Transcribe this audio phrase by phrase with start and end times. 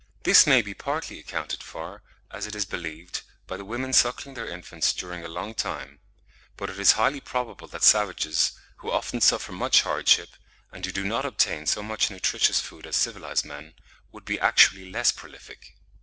[0.23, 2.01] This may be partly accounted for,
[2.31, 5.99] as it is believed, by the women suckling their infants during a long time;
[6.57, 10.29] but it is highly probable that savages, who often suffer much hardship,
[10.71, 13.75] and who do not obtain so much nutritious food as civilised men,
[14.11, 15.75] would be actually less prolific.